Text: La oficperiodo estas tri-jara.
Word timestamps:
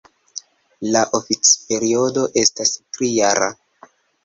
La 0.95 1.03
oficperiodo 1.17 2.25
estas 2.47 2.75
tri-jara. 2.83 3.53